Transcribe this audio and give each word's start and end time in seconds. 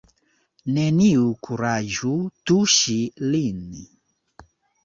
Neniu 0.77 1.27
kuraĝu 1.47 2.13
tuŝi 2.53 2.97
lin! 3.35 3.61